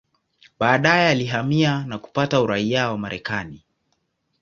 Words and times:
Baadaye 0.59 1.09
alihamia 1.09 1.85
na 1.85 1.97
kupata 1.97 2.41
uraia 2.41 2.89
wa 2.89 2.97
Marekani. 2.97 3.65